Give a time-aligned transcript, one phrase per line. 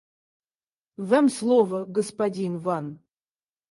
[1.09, 2.99] Вам слово, господин Ван.